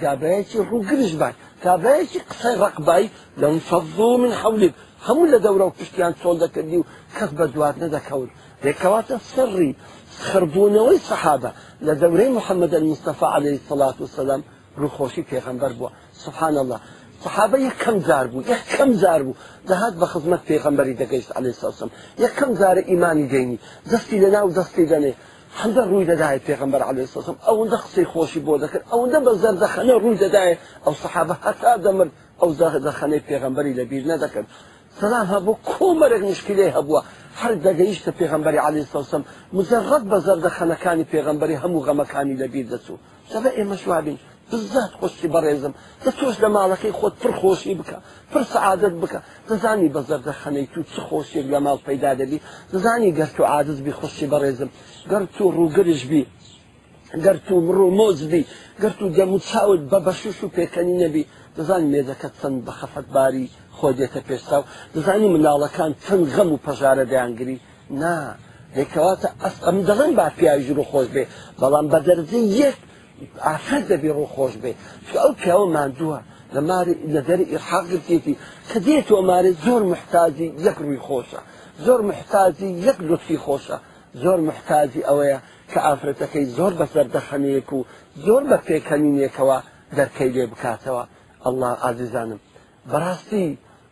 كابرايشي 0.00 0.58
روجرجبة 0.58 1.32
كابرايشي 1.62 2.18
قصي 2.18 2.54
رقبة 2.54 3.08
لانفضوا 3.38 4.18
من 4.18 4.32
حولك 4.32 4.74
هم 5.06 5.18
ولا 5.18 5.38
دورة 5.38 5.64
وكشتيان 5.64 6.14
ذاك 6.28 6.58
اللي 6.58 6.82
كتب 7.20 7.52
دواتنا 7.54 7.86
دكول 7.86 8.28
ذكوات 8.64 9.12
السري 9.12 9.76
خربونا 10.20 10.80
والصحابة 10.80 11.52
لدوري 11.82 12.28
محمد 12.28 12.74
المصطفى 12.74 13.26
عليه 13.26 13.54
الصلاة 13.56 13.94
والسلام 14.00 14.42
روخوشي 14.78 15.22
في 15.22 15.38
غنبر 15.38 15.90
سبحان 16.14 16.58
الله 16.58 16.80
صحابە 17.24 17.58
یەکەم 17.68 17.96
زار 18.08 18.26
بوو 18.32 18.42
یەکەم 18.54 18.90
زار 19.02 19.20
بوو 19.26 19.34
دەهات 19.68 19.94
بە 20.00 20.06
خزمەت 20.12 20.42
پێغەمبەری 20.50 20.94
دەگەیشت 21.02 21.30
علی 21.38 21.52
ساسم 21.62 21.90
یەکەم 22.24 22.50
زارە 22.60 22.82
ئیمانی 22.90 23.28
دەینی 23.32 23.58
دەستی 23.90 24.18
لە 24.24 24.28
ناو 24.36 24.48
دەستی 24.58 24.86
دەنێ 24.92 25.12
هەندە 25.60 25.82
ڕووی 25.90 26.06
دەدای 26.12 26.38
پێغمبەر 26.48 26.82
علی 26.90 27.06
ساسم 27.14 27.36
ئەوەندە 27.46 27.76
قسەی 27.84 28.06
خۆشی 28.12 28.40
بۆ 28.46 28.54
دەکرد 28.62 28.84
ئەوەندە 28.90 29.18
بە 29.26 29.32
زەردەخەنە 29.42 29.94
ڕووی 30.02 30.16
دەدایە 30.24 30.56
ئەو 30.84 30.94
صحابە 31.02 31.34
هەتا 31.44 31.72
دەمرد 31.84 32.12
ئەو 32.40 32.50
زەردەخەنەی 32.60 33.22
پێغمبەری 33.30 33.72
لەبیر 33.78 34.04
نەدەکرد 34.12 34.48
سلام 35.00 35.26
هەبوو 35.34 35.56
کۆمەرەك 35.70 36.22
مشکلەی 36.30 36.70
هەبووە 36.76 37.00
هەر 37.40 37.52
دەگەیشتە 37.66 38.10
پێغمبەری 38.20 38.60
علی 38.66 38.82
ساسم 38.92 39.22
مزەڕەت 39.56 40.04
بە 40.10 40.18
زەردەخەنەکانی 40.26 41.06
پێغمبەری 41.12 41.60
هەموو 41.62 41.84
غەمەکانی 41.86 42.36
لەبیر 42.42 42.66
دەچوو 42.72 42.98
سەبە 43.32 43.50
ئێمە 43.58 43.76
شوابین 43.84 44.18
بزات 44.52 44.90
خۆشی 45.00 45.26
بەڕێزم 45.34 45.72
دە 46.04 46.10
تۆش 46.18 46.36
لە 46.42 46.48
ماڵەکەی 46.56 46.92
خۆت 46.98 47.14
پر 47.22 47.32
خۆشی 47.40 47.74
بکە 47.80 47.98
پر 48.32 48.42
سعادت 48.54 48.94
بکە 49.02 49.20
دەزانی 49.48 49.88
بەزەر 49.94 50.20
دەخەنەی 50.28 50.66
تو 50.72 50.80
چ 50.92 50.94
خۆشیێک 51.08 51.46
لە 51.54 51.58
ماڵ 51.64 51.78
پەیدا 51.88 52.12
دەبی 52.20 52.38
دەزانی 52.72 53.10
گەر 53.18 53.30
تو 53.36 53.42
عادت 53.54 53.78
بی 53.86 53.92
خۆشی 53.98 54.26
بەڕێزم 54.32 54.70
گەر 55.12 55.22
تو 55.36 55.44
ڕووگرش 55.58 56.02
بی 56.10 56.22
گەر 57.24 57.36
تو 57.46 57.54
مرۆ 57.66 57.86
مۆزبی 57.98 58.42
گەر 58.82 58.92
تو 58.98 59.06
دەمو 59.16 59.38
چاوت 59.50 59.82
بە 59.90 59.98
بەشش 60.06 60.36
و 60.44 60.48
پێکەنی 60.56 60.96
نەبی 61.04 61.22
دەزانی 61.56 61.88
مێزەکە 61.94 62.28
چەند 62.38 62.58
بە 62.66 62.72
خەفەت 62.78 63.06
باری 63.16 63.46
خۆ 63.78 63.88
دێتە 63.98 64.20
پێشتا 64.28 64.56
و 64.60 64.64
دەزانی 64.94 65.28
مناڵەکان 65.34 65.92
چەند 66.04 66.26
غەم 66.34 66.50
و 66.52 66.62
پەژارە 66.66 67.04
دەیانگری 67.10 67.58
نا. 68.02 68.14
هێکەواتە 68.78 69.28
ئەم 69.66 69.78
دەڵێن 69.88 70.12
با 70.18 70.26
پیاژر 70.38 70.78
و 70.80 70.84
خۆش 70.90 71.08
بێ 71.14 71.24
بەڵام 71.60 71.86
بە 71.92 71.98
دەرزی 72.06 72.42
یەک 72.60 72.78
ئاخر 73.46 73.82
دەبێ 73.90 74.10
ڕوخۆش 74.18 74.54
بێ 74.62 74.72
ئەو 75.22 75.30
پیاوە 75.42 75.66
مادووە 75.76 76.18
لە 76.54 76.60
لەدەری 77.14 77.46
ئیرحاقرتێتی 77.52 78.34
کە 78.68 78.78
دێت 78.86 79.08
ئەمارە 79.16 79.52
زۆر 79.66 79.82
محتاجی 79.92 80.48
یەک 80.66 80.76
ڕووی 80.84 81.02
خۆشە 81.06 81.40
زۆر 81.84 82.00
محتاجی 82.10 82.70
یەک 82.86 82.98
لوتفی 83.08 83.38
خۆشە 83.44 83.78
زۆر 84.22 84.38
محتاجی 84.48 85.06
ئەوەیە 85.08 85.38
کە 85.70 85.78
ئافرەتەکەی 85.86 86.46
زۆر 86.58 86.72
بەسەر 86.80 87.06
دەخەنەیەک 87.14 87.70
و 87.78 87.80
زۆر 88.26 88.42
بە 88.50 88.56
پێکەنینێکەوە 88.68 89.58
دەرکەی 89.96 90.30
لێ 90.34 90.44
بکاتەوە 90.52 91.04
ئەله 91.44 91.70
ئازیزانم 91.82 92.40
بەڕاستی 92.90 93.48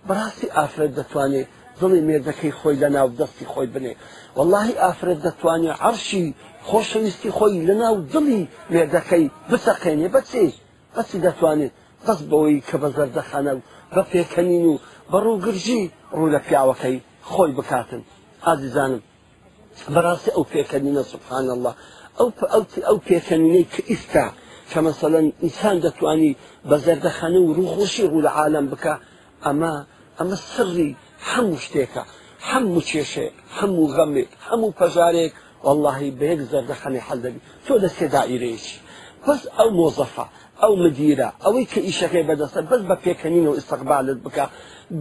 بەڕاستی 0.08 0.52
ئافرەت 0.56 0.92
دەتوانێت 0.98 1.48
دڵی 1.80 2.00
مێردەکەی 2.08 2.52
خۆی 2.58 2.76
لە 2.82 2.88
ناو 2.96 3.08
دەستی 3.18 3.46
خۆی 3.52 3.68
بنێ 3.74 3.94
واللهی 4.36 4.78
ئافرەت 4.82 5.20
دەتوانێت 5.26 5.76
عەرشی 5.84 6.24
خۆشەویستی 6.68 7.30
خۆی 7.36 7.62
لە 7.68 7.74
ناو 7.82 7.96
دڵی 8.12 8.40
مێردەکەی 8.72 9.24
بسەقێنێ 9.50 10.08
بەچێ 10.14 10.46
بەچی 10.94 11.18
دەتوانێت 11.26 11.72
دەست 12.06 12.24
بەوەی 12.30 12.64
کە 12.68 12.76
بە 12.82 12.88
زەردەخانە 12.96 13.52
و 13.56 13.60
بە 13.94 14.02
پێکەنین 14.12 14.64
و 14.70 14.74
بە 15.10 15.18
ڕووگرژی 15.24 15.82
ڕوو 16.16 16.28
لە 16.34 16.40
پیاوەکەی 16.46 16.96
خۆی 17.30 17.50
بکاتن 17.58 18.02
ئازیزانم 18.46 19.02
بەڕاستی 19.94 20.30
ئەو 20.36 20.44
پێکەنینە 20.52 21.02
سبحان 21.12 21.46
الله 21.54 21.72
ئەو 22.18 22.28
ئەو 22.88 22.98
پێکەنینەی 23.08 23.64
کە 23.74 23.80
ئیستا 23.90 24.26
کە 24.70 24.78
مەسەەن 24.86 25.26
ئینسان 25.44 25.76
دەتوانی 25.84 26.32
بە 26.68 26.76
زەردەخانە 26.84 27.40
و 27.42 27.54
ڕووخۆشی 27.56 28.08
ڕوو 28.10 28.24
لە 28.26 28.30
عالم 28.38 28.64
بکە 28.72 28.94
ئەمە 29.44 29.72
ئەمە 30.18 30.36
سری 30.54 30.92
هەموو 31.32 31.62
شتێکە 31.64 32.04
هەموو 32.50 32.84
کێشێ 32.90 33.28
هەموو 33.58 33.90
غەمێک 33.94 34.30
هەموو 34.48 34.76
پەژارێک 34.78 35.32
واللهی 35.66 36.16
بەیەک 36.18 36.40
زەردەخەنێ 36.50 37.00
حەلدەبی 37.08 37.44
تۆ 37.66 37.74
دەستێ 37.82 38.06
دائیرێکی 38.14 38.76
بەس 39.26 39.42
ئەو 39.58 39.68
مۆزەفە 39.80 40.24
ئەو 40.62 40.72
مدیرە 40.84 41.28
ئەوەی 41.44 41.66
کە 41.72 41.80
ئیشەکەی 41.88 42.24
بەدەستە 42.28 42.60
بەس 42.70 42.80
بە 42.88 42.96
پێکەنین 43.04 43.46
و 43.48 43.56
ئستەقبالت 43.58 44.18
بکە 44.26 44.44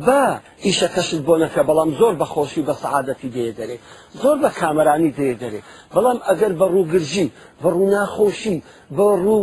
بە 0.06 0.22
ئیشەکەشت 0.65 1.20
بۆ 1.27 1.34
نەکە 1.44 1.62
بەڵام 1.70 1.89
زۆر 2.00 2.13
بەخۆشی 2.22 2.63
بە 2.68 2.74
سعادەتی 2.84 3.30
دێ 3.36 3.46
دەرێ 3.60 3.77
زۆر 4.22 4.38
بە 4.44 4.50
کامرانی 4.60 5.12
دێ 5.18 5.30
دەرێ 5.42 5.62
بەڵام 5.96 6.20
ئەگەر 6.27 6.53
بە 6.60 6.65
ڕووگرژی 6.74 7.27
بە 7.62 7.70
ڕوو 7.75 7.88
ناخۆشی 7.96 8.58
بە 8.98 9.06
ڕوو 9.24 9.42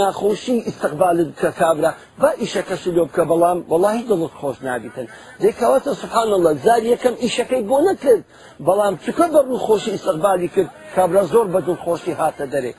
ناخۆشی 0.00 0.56
ئستەقبالت 0.68 1.30
کە 1.40 1.48
کابرا 1.60 1.90
بە 2.20 2.28
ئیشەکەش 2.42 2.82
لۆ 2.96 3.02
بکە 3.08 3.24
بەڵام 3.30 3.58
بەڵی 3.70 4.00
دڵت 4.10 4.32
خۆش 4.40 4.56
ناگیتن 4.68 5.06
دێکاوەتە 5.42 5.92
سوحان 6.00 6.28
الله 6.36 6.52
زار 6.64 6.82
یەکەم 6.92 7.14
ئیشەکەی 7.24 7.62
بۆ 7.70 7.78
نەکرد 7.88 8.22
بەڵام 8.66 8.94
چکە 9.04 9.26
بە 9.34 9.40
ڕوو 9.48 9.58
خۆشی 9.66 9.90
ئستەقبالی 9.96 10.48
کرد 10.54 10.70
کابرا 10.94 11.22
زۆر 11.32 11.46
بە 11.54 11.60
دڵ 11.66 11.76
خۆشی 11.84 12.12
هاتە 12.20 12.46
دەرێ 12.54 12.72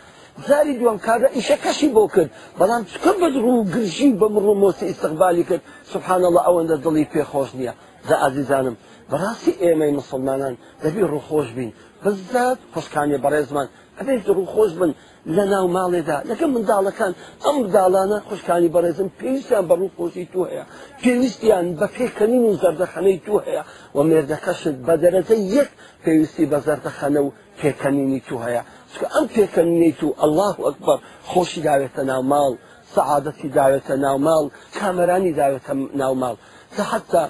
زاری 0.48 0.78
دوم 0.80 0.98
کابرا 1.06 1.30
ئیشە 1.38 1.58
کەشی 1.66 1.88
بۆ 1.96 2.04
کرد 2.16 2.30
بەڵام 2.60 2.84
چکە 2.92 3.12
بە 3.22 3.28
ڕوو 3.46 3.64
گرژی 3.76 4.10
بە 4.22 4.28
مڕوو 4.34 4.56
مۆسی 4.62 4.86
ئستقبالی 4.92 5.44
کرد 5.50 5.62
سبحان 5.94 6.24
الله 6.28 6.42
ئەوەندە 6.48 6.76
دڵی 6.86 7.06
پێخۆش 7.14 7.50
نییە 7.58 7.74
دا 8.10 8.16
ئازیزانم 8.24 8.76
بەڕاستی 9.12 9.54
ئێمەی 9.64 9.92
مسلمانان 10.00 10.54
دەبی 10.84 11.04
ڕووخۆش 11.12 11.48
بین 11.58 11.72
بزات 12.06 12.58
خۆشکانی 12.74 13.18
بەڕێزمان 13.24 13.68
ئەبێت 14.00 14.22
ڕووخۆش 14.38 14.72
بن 14.80 14.92
لە 15.36 15.44
ناو 15.54 15.66
ماڵێدا 15.76 16.18
لەگە 16.30 16.46
منداڵەکان 16.54 17.12
ئەم 17.46 17.58
داڵانە 17.76 18.18
خوشکانی 18.28 18.70
بەڕێزم 18.76 19.08
پێویستیان 19.20 19.64
بە 19.70 19.76
ڕووخۆشی 19.82 20.26
تو 20.34 20.40
هەیە 20.50 20.66
پێویستیان 21.04 21.66
بە 21.80 21.88
پێکەنین 21.98 22.44
و 22.48 22.54
زەردەخەنەی 22.62 23.18
تو 23.26 23.36
هەیە 23.46 23.64
و 23.96 24.00
مێردەکەشت 24.10 24.76
بە 24.88 24.94
دەرەتە 25.04 25.36
یەک 25.58 25.70
پێویستی 26.04 26.46
بە 26.52 26.58
زەردەخەنە 26.66 27.22
و 27.26 27.30
پێکەنینی 27.62 28.22
تو 28.28 28.36
هەیە 28.46 28.64
چکە 28.94 29.08
ئەم 29.16 29.26
پێکەنیت 29.36 30.00
و 30.04 30.10
الله 30.26 30.56
ئەکبەر 30.66 31.00
خۆشی 31.32 31.62
داوێتە 31.68 32.04
ناوماڵ 32.12 32.52
سەعادەتی 32.96 33.50
داوێتە 33.58 33.94
ناوماڵ 34.06 34.46
کامەرانی 34.78 35.34
داوێتە 35.40 35.74
ناوماڵ 36.02 36.36
تا 36.76 36.84
حتا 36.92 37.24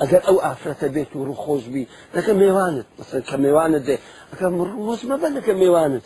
ئەگەر 0.00 0.22
ئەو 0.26 0.36
ئافرەتە 0.44 0.88
بێت 0.94 1.10
و 1.14 1.24
ڕوخۆشبی 1.28 1.84
دەکە 2.14 2.32
میێوانت 2.40 2.86
کە 3.28 3.36
میێوانت 3.42 3.82
دێ 3.88 3.96
ئەگە 4.32 4.46
ڕۆز 4.86 5.00
مەبە 5.10 5.28
لەکە 5.36 5.52
میێوانت 5.60 6.02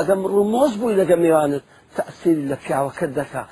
ئەگەم 0.00 0.20
ڕوو 0.32 0.44
مۆز 0.54 0.72
بووی 0.80 0.98
لەگە 1.00 1.16
میێوانت 1.24 1.62
تەسیری 1.96 2.44
لە 2.50 2.56
پیاوەکە 2.64 3.06
دەکا 3.18 3.42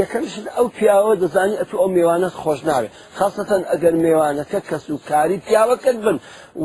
یەکەمش 0.00 0.34
ئەو 0.56 0.66
پیاوە 0.76 1.14
دەزانی 1.22 1.56
ئەتو 1.60 1.76
ئەو 1.80 1.88
میوانەت 1.96 2.34
خۆش 2.42 2.60
ناوێت 2.68 2.92
خاستەن 3.18 3.62
ئەگەر 3.70 3.94
میوانەکە 4.04 4.60
کەس 4.70 4.84
و 4.90 4.98
کاری 5.10 5.38
پیاوەکەت 5.46 5.98
بن 6.04 6.16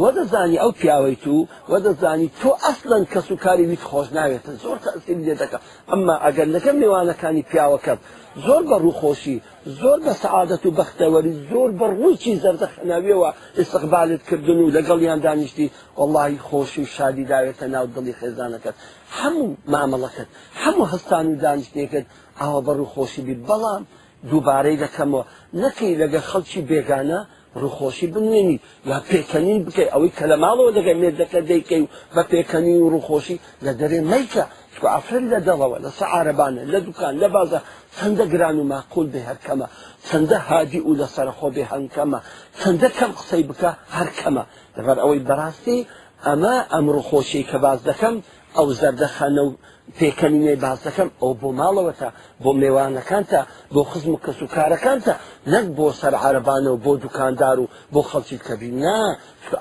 وە 0.02 0.10
دەزانی 0.18 0.58
ئەو 0.64 0.72
پیاوەی 0.82 1.16
تو 1.24 1.36
وە 1.72 1.78
دەزانی 1.86 2.30
تۆ 2.40 2.50
ئەسلەن 2.64 3.04
کەس 3.14 3.28
و 3.34 3.38
کاری 3.46 3.66
ویت 3.70 3.84
خۆش 3.90 4.08
ناوێتە 4.18 4.52
زۆر 4.64 4.78
تەسی 4.86 5.24
دێتەکە 5.28 5.58
ئەمما 5.92 6.16
ئەگەر 6.26 6.48
لەکە 6.56 6.72
میوانەکانی 6.82 7.44
پیاوەکەم 7.52 8.00
زۆر 8.46 8.62
بە 8.70 8.76
ڕووخۆشی 8.84 9.38
زۆر 9.82 10.00
بە 10.06 10.14
سعادەت 10.24 10.64
و 10.66 10.72
بەختەوەری 10.80 11.34
زۆر 11.52 11.70
بە 11.80 11.88
ڕووکی 12.00 12.34
زەردە 12.44 12.68
خناویەوە 12.76 13.30
ئستقبالت 13.60 14.24
کردن 14.30 14.60
و 14.66 14.70
لەگەڵیان 14.78 15.20
دانیشتی 15.26 15.72
وڵی 16.00 16.38
خۆشی 16.48 16.82
و 16.86 16.92
شادی 16.96 17.26
داوێتە 17.32 17.64
ناو 17.74 17.86
دڵی 17.96 18.14
خێزانەکەت 18.20 18.76
هەموو 19.20 19.48
مامەڵەکەت 19.74 20.30
هەموو 20.64 20.86
هەستان 20.94 21.26
و 21.32 21.36
دانیشتێکت 21.46 22.06
ئاوە 22.42 22.62
بە 22.68 22.72
ڕووخۆشی 22.78 23.22
بیت 23.28 23.42
بەڵام 23.50 23.84
دووبارەی 24.30 24.78
دەکەمەوە 24.84 25.24
نەکەی 25.64 25.94
لەگە 26.02 26.22
خەڵکی 26.30 26.62
بێگانە 26.70 27.20
ڕوخۆشی 27.62 28.08
بنێنی 28.14 28.58
یا 28.92 28.98
پێکەنین 29.10 29.60
بکەیت 29.68 29.90
ئەوەی 29.94 30.12
کە 30.18 30.26
لە 30.32 30.38
ماڵەوە 30.44 30.72
دەگەی 30.78 30.98
مێردەکە 31.02 31.40
دەیکەی 31.50 31.84
و 31.84 31.90
بە 32.16 32.24
پێکەنی 32.32 32.76
و 32.84 32.90
ڕوخۆشی 32.94 33.38
لە 33.66 33.72
دەرێ 33.80 34.00
مەیکە 34.12 34.46
چکو 34.74 34.88
ئافرین 34.94 35.26
لە 35.34 35.40
دەڵەوە 35.48 35.78
لە 35.86 35.90
سەعاعربانە 36.00 36.62
لە 36.74 36.80
دوکان 36.86 37.14
لە 37.24 37.28
بازە 37.36 37.60
چەندە 37.98 38.26
گران 38.34 38.58
و 38.60 38.64
ماقول 38.72 39.08
بێ 39.14 39.22
هەرکەمە 39.30 39.68
چەندە 40.08 40.38
هادی 40.48 40.82
و 40.90 40.94
لە 41.02 41.08
سەرخۆ 41.16 41.48
بێ 41.56 41.64
هەنکەمە 41.74 42.20
چەندە 42.62 42.90
کەم 42.98 43.12
قسەی 43.20 43.44
بکە 43.50 43.72
هەرکەمە 43.98 44.44
لەبەر 44.78 44.98
ئەوەی 45.04 45.26
بەڕاستی 45.30 45.80
ئەمە 46.26 46.56
ئەمڕوخۆشی 46.74 47.44
کە 47.50 47.58
باز 47.66 47.80
دەکەم 47.90 48.16
ئەو 48.56 48.68
زەردەخانە 48.80 49.44
و 49.48 49.52
پێکەنیێ 49.98 50.54
باسەکەم 50.64 51.10
ئەو 51.22 51.32
بۆ 51.42 51.50
ماڵەوەتە 51.60 52.10
بۆ 52.44 52.52
میێوانەکانتە 52.62 53.42
بۆ 53.74 53.82
خزم 53.92 54.12
و 54.14 54.22
کەس 54.26 54.40
و 54.44 54.52
کارەکانتە 54.56 55.14
نەک 55.54 55.66
بۆ 55.78 55.86
سەر 56.00 56.14
عربانەوە 56.26 56.82
بۆ 56.86 56.92
دوکاندار 57.04 57.58
و 57.62 57.66
بۆ 57.94 58.02
خەڵکی 58.10 58.38
کەبی 58.48 58.70
نا 58.84 59.00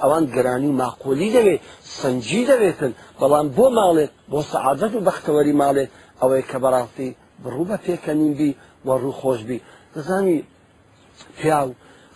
ئەوان 0.02 0.25
گرانی 0.35 0.73
ماقۆلی 0.81 1.28
دەوێت 1.37 1.62
سنجی 1.99 2.43
دەوێتن 2.50 2.93
بەڵام 3.21 3.47
بۆ 3.57 3.66
ماڵێت 3.78 4.12
بۆ 4.33 4.38
سەعادەت 4.52 4.93
و 4.97 5.04
بەختەوەری 5.07 5.54
ماڵێت 5.62 5.90
ئەوەی 6.21 6.43
کە 6.50 6.59
بەڕاستی 6.62 7.09
بڕوو 7.43 7.69
بە 7.71 7.76
پێکەنیبی 7.87 8.52
وە 8.87 8.95
ڕوو 9.02 9.19
خۆشببی 9.21 9.59
دەزانی 9.95 10.38
پیا 11.38 11.61
و 11.66 11.71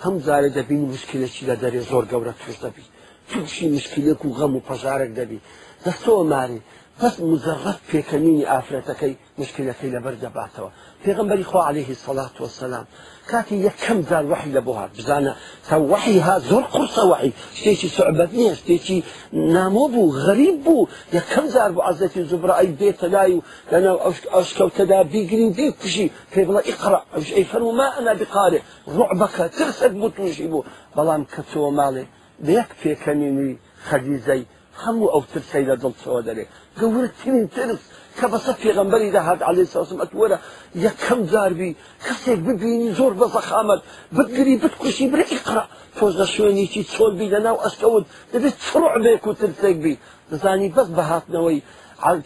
هەم 0.05 0.15
زارە 0.27 0.49
دەبین 0.57 0.83
مشکلێکی 0.95 1.45
لە 1.51 1.55
دەرێ 1.63 1.81
زۆر 1.91 2.05
گەورە 2.11 2.35
توش 2.41 2.57
دەبی 2.65 2.85
توشی 3.31 3.67
مشکلێک 3.77 4.21
و 4.25 4.35
غەم 4.39 4.53
و 4.57 4.65
پەژارێک 4.69 5.11
دەبی 5.21 5.41
دەستەوە 5.85 6.25
ماری 6.33 6.61
بس 7.05 7.21
مزرف 7.21 7.77
في 7.87 8.47
آفرت 8.59 8.91
کی 9.01 9.13
مشکل 9.39 9.71
کی 9.81 9.91
لبرد 9.91 10.33
بعد 10.33 10.49
في 10.49 10.69
پیغمبری 11.05 11.45
خو 11.45 11.59
عليه 11.59 11.89
الصلاة 11.91 12.31
والسلام 12.41 12.85
كاتي 13.29 13.55
یک 13.57 13.77
کم 13.87 14.03
زال 14.03 14.31
وحی 14.31 14.51
لبوها 14.53 14.89
بزانا 14.99 15.37
سو 15.69 15.77
وحی 15.87 16.19
ها 16.21 16.39
زور 16.39 16.63
قرص 16.63 16.99
وحی 16.99 17.33
شتی 17.55 17.77
چی 17.77 17.89
صعبت 17.89 18.35
نیه 18.35 19.03
نامو 19.33 19.89
بو 19.89 20.11
غریب 20.11 20.65
بو 20.65 20.87
یک 21.13 21.23
کم 21.29 21.47
زال 21.47 21.73
بو 21.73 21.81
عزت 21.81 22.19
زبرا 22.21 22.59
ای 22.59 22.67
بیت 22.67 23.05
لایو 23.05 23.41
لنا 23.73 23.97
اشکو 24.35 24.69
تدا 24.69 25.03
بیگری 25.03 25.51
بی 25.51 25.73
کشی 25.73 26.11
پی 26.35 26.45
بلا 26.45 26.59
اقرا 26.59 27.03
وش 27.17 27.33
اي 27.33 27.45
فرمو 27.45 27.73
ما 27.73 27.99
انا 27.99 28.15
بقارئ 28.15 28.61
رعبك 28.89 29.51
ترسد 29.59 29.95
بو 29.95 30.09
بلا 30.97 31.27
بو 31.55 31.71
مالي 31.71 32.07
کتو 32.43 32.75
في 32.83 32.95
كميني 32.95 33.59
خديزي 33.85 34.45
خمو 34.75 35.07
او 35.09 35.23
ترسیده 35.35 35.75
دلت 35.75 35.95
سواده 36.05 36.47
گەورە 36.81 37.11
ترین 37.21 37.47
ترس 37.57 37.81
کە 38.19 38.27
بەسە 38.33 38.53
پێغمبەری 38.65 39.11
داهات 39.17 39.41
عليه 39.49 39.67
ساسم 39.75 39.99
ئەتوەرە 40.03 40.39
یەکەم 40.87 41.21
جاربی 41.33 41.71
کەسێک 42.07 42.41
ببینی 42.49 42.91
زۆر 42.99 43.13
بە 43.21 43.27
زەخامەت 43.35 43.81
بگری 44.17 44.55
بتکوشی 44.63 45.07
برقرا 45.15 45.65
تۆز 45.99 46.15
لە 46.23 46.27
شوێنیی 46.35 46.85
چۆلبی 46.95 47.29
لە 47.35 47.39
ناو 47.47 47.57
ئەسکەوت 47.65 48.05
دەبێت 48.33 48.57
چڕع 48.67 48.95
بێک 49.05 49.23
و 49.29 49.33
ترسێک 49.41 49.77
بی 49.85 49.95
دەزانی 50.31 50.69
بەس 50.77 50.89
بەهاتنەوەی 50.97 51.61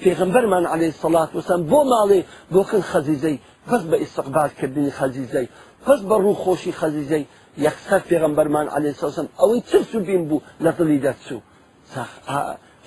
پێغمبەرمان 0.05 0.65
عليه 0.75 0.93
سڵات 1.03 1.31
وسم 1.39 1.61
بۆ 1.71 1.81
ماڵێ 1.91 2.21
بۆکن 2.55 2.83
خەزیزەی 2.91 3.37
بەس 3.71 3.83
بە 3.91 3.97
ئیسقبارکردنی 4.03 4.93
خەزیزەی 4.99 5.49
بەس 5.87 6.01
بە 6.09 6.17
ڕووخۆشی 6.25 6.77
خەزیزەی 6.81 7.25
یەکسەر 7.67 8.01
پێغمبەرمان 8.11 8.67
عليه 8.77 8.95
ساسم 9.03 9.27
ئەوەی 9.41 9.61
ترس 9.71 9.91
و 9.95 10.01
بین 10.09 10.23
بوو 10.29 10.41
لە 10.65 10.71
دڵی 10.79 10.99
دەچوو 11.07 11.41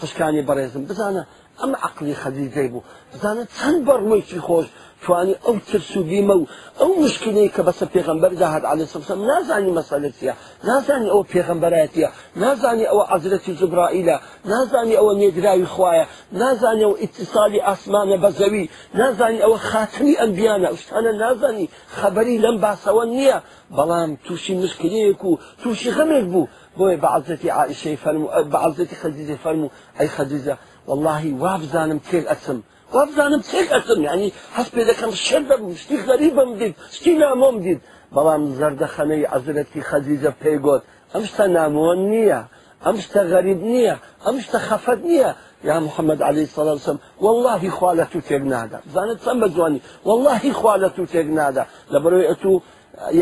خشکانی 0.02 0.42
آه، 0.44 0.48
بەڕێزم 0.50 0.84
بزانە 0.90 1.24
ئەم 1.62 1.74
عقلی 1.88 2.16
خەدیجەی 2.22 2.70
بوو 2.74 2.84
بزانە 3.14 3.44
چەند 3.58 3.80
بەڕوەیکی 3.88 4.42
خۆش 4.48 4.68
توانی 5.04 5.36
ئەو 5.46 5.56
ترسوبیمە 5.70 6.36
و 6.40 6.46
ئەو 6.80 6.90
مشکلەی 7.04 7.50
کە 7.56 7.62
بەسە 7.68 7.86
پێغمبەر 7.96 8.32
داهات 8.42 8.64
علی 8.72 8.86
سەسم 8.94 9.20
نازانی 9.30 9.72
مەسەلەتیە 9.80 10.34
نازانی 10.70 11.10
ئەو 11.14 11.22
پێغمبەرەتە 11.34 12.08
نازانی 12.44 12.86
ئەوە 12.90 13.04
عزرەتی 13.16 13.54
جبرائیلە 13.60 14.18
نازانی 14.52 14.96
ئەوە 15.00 15.14
نێدراوی 15.22 15.70
خویە 15.74 16.06
نازانی 16.42 16.84
ئەو 16.88 16.94
ئیتصالی 17.02 17.62
ئاسمانە 17.68 18.18
بە 18.24 18.30
زەوی 18.40 18.64
نازانی 19.00 19.40
ئەوە 19.44 19.58
خاتمی 19.70 20.16
ئەمبیانە 20.22 20.70
شتانە 20.82 21.12
نازانی 21.24 21.68
خەبەری 21.98 22.38
لەم 22.44 22.58
باسەوە 22.66 23.04
نییە 23.14 23.38
بەڵام 23.78 24.10
تووشی 24.26 24.54
مشکلەیەک 24.64 25.22
و 25.26 25.32
تووشی 25.62 25.92
غەمێک 25.98 26.26
بوو 26.34 26.50
بۆیە 26.78 26.98
بە 27.04 27.08
عزەتی 27.18 27.50
عائشەی 27.60 27.98
فەرمو 28.04 28.28
بە 28.52 28.58
عزەتی 28.66 28.98
خەدیزی 29.02 29.38
فەرمو 29.44 29.70
ئەی 30.00 30.10
خەدیزە 30.16 30.56
واللهی 30.88 31.32
وابزانم 31.40 32.00
تێک 32.12 32.26
ئەچم 32.32 32.60
وابزانم 32.96 33.42
تێک 33.52 33.68
ئەچم 33.76 34.00
یعنی 34.10 34.28
هەست 34.58 34.72
پێ 34.76 34.84
دەکەم 34.90 35.12
شێر 35.28 35.44
دەبم 35.50 35.72
شتی 35.84 35.98
غەریبم 36.08 36.52
دیت 36.60 36.74
شتی 36.98 37.14
نامۆم 37.24 37.56
دیت 37.66 37.80
بەڵام 38.16 38.44
زەردەخەنەی 38.60 39.26
عزرەتی 39.36 39.82
خەزیزە 39.90 40.32
پێیگوت 40.42 40.84
ئەم 41.14 41.24
شتە 41.32 41.46
نامۆن 41.58 42.00
نییە 42.14 42.42
ئەم 42.86 42.98
شتە 43.06 43.22
غەریب 43.34 43.60
نییە 43.74 43.96
ئەم 44.26 44.36
شتە 44.46 44.60
خەفەت 44.68 45.00
نییە 45.10 45.32
یا 45.70 45.76
محەممەد 45.88 46.22
علی 46.30 46.46
سەڵسم 46.56 46.98
واللهی 47.24 47.72
خوالە 47.78 48.06
تو 48.12 48.20
تێک 48.30 48.44
نادا 48.54 48.80
زانت 48.94 49.18
چەند 49.26 49.40
بە 49.44 49.48
جوانی 49.56 49.82
واللهی 50.08 50.54
خوالە 50.60 50.90
تو 50.96 51.06
تێک 51.14 51.28
نادا 51.40 51.64
لە 51.94 51.98
بەرۆی 52.04 52.28
ئەتوو 52.30 52.56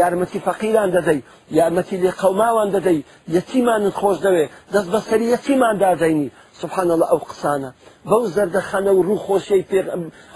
یارمەتی 0.02 0.40
فەقیران 0.48 0.90
دەدەی 0.98 1.20
یارمەتی 1.60 1.98
لێ 2.04 2.12
قەماوان 2.22 2.70
دەدەی 2.76 3.00
یەتیمانت 3.38 3.94
خۆش 4.02 4.18
دەوێ 4.26 4.46
دەست 4.74 4.90
بەسەری 4.96 5.28
یەتیمان 5.34 5.76
دادەینی 5.84 6.30
سبحان 6.64 6.90
الله 6.96 7.08
ئەو 7.14 7.22
قسانە 7.32 7.70
بەو 8.10 8.22
زەردەخانە 8.36 8.92
و 8.98 9.02
ڕووخۆشەی 9.10 9.64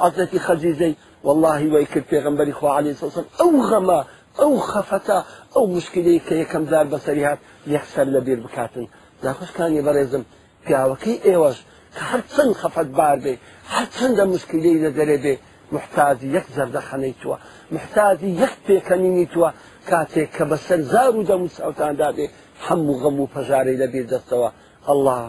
عزەتی 0.06 0.40
خەزیزەی 0.46 0.94
واللهی 1.26 1.68
وی 1.74 1.86
کرد 1.92 2.06
پێغمبەری 2.13 2.54
خوا 2.60 2.70
عليه 2.80 2.94
سوسم 3.02 3.26
ئەو 3.40 3.52
غەما 3.70 4.00
ئەو 4.40 4.52
خەفەتە 4.72 5.18
ئەو 5.56 5.63
مشکلەی 5.78 6.20
کە 6.28 6.34
یەکەم 6.44 6.63
دار 6.74 6.86
بەسەری 6.94 7.24
هات 7.30 7.40
یەخسەر 7.76 8.08
لەبیر 8.16 8.40
بکاتن 8.46 8.86
داخۆشکانی 9.26 9.82
بەڕێزم 9.88 10.24
پیاوەکەی 10.66 11.16
ئێوەش 11.28 11.58
کە 11.96 12.02
هەرچەند 12.12 12.54
خەفەت 12.62 12.90
بار 13.00 13.18
بێ 13.24 13.34
هەرچەندە 13.74 14.24
مشکلەی 14.34 14.76
لە 14.84 14.90
دەرێ 14.98 15.18
بێ 15.26 15.34
محتازی 15.76 16.28
یەک 16.36 16.46
زەردەخەنەی 16.58 17.13
تووە 17.22 17.38
محتازی 17.76 18.30
یەک 18.44 18.54
پێکەنینی 18.68 19.26
تووە 19.34 19.50
کاتێک 19.92 20.30
کە 20.38 20.44
بەسەر 20.52 20.80
زار 20.92 21.12
و 21.18 21.26
دەموسەوتاندا 21.30 22.10
بێ 22.18 22.26
هەموو 22.66 23.00
غەم 23.04 23.18
و 23.22 23.32
پەژارەی 23.34 23.78
لەبیر 23.82 24.06
دەستەوە 24.13 24.50
الله 24.94 25.20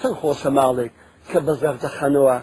چەند 0.00 0.14
خۆشە 0.20 0.50
ماڵێک 0.58 0.92
کە 1.30 1.38
بەزەر 1.46 1.76
دەخەنەوە 1.84 2.36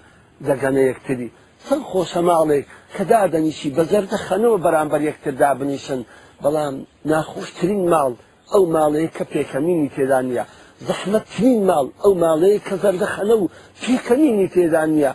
دەگەنە 0.49 0.81
یەکتری 0.89 1.29
چەند 1.67 1.83
خۆشە 1.89 2.21
ماڵێک 2.29 2.65
کە 2.95 3.03
دادەنیشی 3.11 3.73
بەزەر 3.77 4.03
دەخەنەوە 4.13 4.57
بەرامبەر 4.65 5.01
یەکتر 5.09 5.33
دابنیشن 5.41 6.01
بەڵام 6.43 6.75
ناخۆشترین 7.11 7.83
ماڵ 7.93 8.11
ئەو 8.53 8.63
ماڵەیە 8.75 9.09
کە 9.17 9.23
پێکەمینی 9.33 9.89
تێدا 9.95 10.19
نیە 10.27 10.43
زەحمەتترین 10.87 11.59
ماڵ 11.69 11.85
ئەو 12.03 12.13
ماڵەیە 12.23 12.59
کە 12.67 12.75
زەردەخەنە 12.83 13.35
و 13.41 13.45
پێکەمینی 13.83 14.47
تێدا 14.55 14.83
نیە 14.93 15.11